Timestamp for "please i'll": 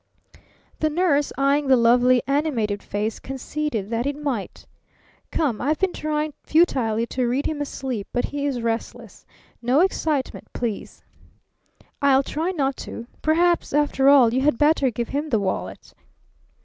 10.53-12.23